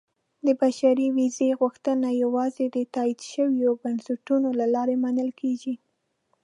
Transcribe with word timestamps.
•د 0.45 0.47
بشري 0.61 1.07
ویزې 1.15 1.49
غوښتنه 1.61 2.07
یوازې 2.23 2.65
د 2.75 2.77
تایید 2.95 3.19
شویو 3.31 3.71
بنسټونو 3.83 4.49
له 4.59 4.65
لارې 4.75 4.95
منل 5.03 5.29
کېږي. 5.41 5.75